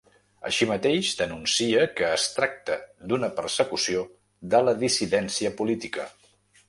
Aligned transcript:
Així 0.49 0.67
mateix, 0.69 1.09
denuncia 1.19 1.83
que 1.99 2.07
es 2.13 2.25
tracta 2.37 2.77
d’una 3.11 3.29
persecució 3.41 4.01
de 4.55 4.63
la 4.67 4.75
dissidència 4.85 5.53
política. 5.61 6.09